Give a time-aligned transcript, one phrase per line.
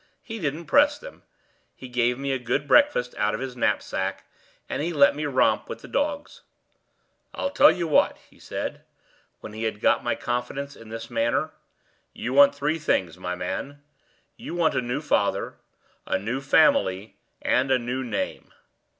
[0.23, 1.21] He didn't press them;
[1.75, 4.23] he gave me a good breakfast out of his knapsack,
[4.67, 6.41] and he let me romp with the dogs.
[7.35, 8.83] 'I'll tell you what,' he said,
[9.41, 11.51] when he had got my confidence in this manner,
[12.13, 13.83] 'you want three things, my man:
[14.37, 15.57] you want a new father,
[16.07, 18.51] a new family, and a new name.